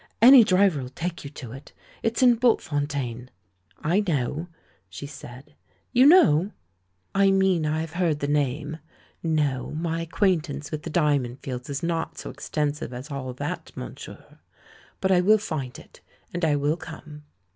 "Any 0.19 0.43
driver 0.43 0.79
'11 0.79 0.95
take 0.95 1.23
you 1.23 1.29
to 1.29 1.51
it; 1.51 1.73
it's 2.01 2.23
in 2.23 2.37
Bultfontein." 2.39 3.29
"I 3.83 3.99
know," 3.99 4.47
she 4.89 5.05
said. 5.05 5.53
"You 5.91 6.07
know?" 6.07 6.23
THE 6.23 6.37
LAURELS 6.39 6.41
AND 6.41 7.13
THE 7.43 7.45
LADY 7.45 7.59
117 7.61 7.67
"I 7.67 7.67
mean 7.67 7.75
I 7.75 7.81
have 7.81 7.93
heard 7.93 8.19
the 8.19 8.27
name. 8.27 8.77
No, 9.21 9.71
my 9.75 9.99
ac 10.01 10.07
quaintance 10.09 10.71
with 10.71 10.81
the 10.81 10.89
Diamond 10.89 11.41
Fields 11.41 11.69
is 11.69 11.83
not 11.83 12.17
so 12.17 12.31
extensive 12.31 12.91
as 12.95 13.11
all 13.11 13.33
that, 13.33 13.71
monsieur! 13.75 14.39
But 15.01 15.11
I 15.11 15.21
will 15.21 15.37
find 15.37 15.77
it, 15.77 16.01
and 16.33 16.43
I 16.43 16.55
will 16.55 16.77
come." 16.77 17.25